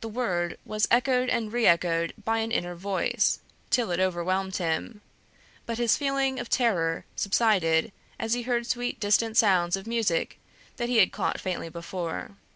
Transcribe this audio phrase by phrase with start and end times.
[0.00, 3.38] The word was echoed and reëchoed by an inner voice,
[3.70, 5.00] till it overwhelmed him;
[5.64, 10.40] but his feeling of terror subsided as he heard sweet distant sounds of music
[10.76, 12.32] that he had caught faintly before.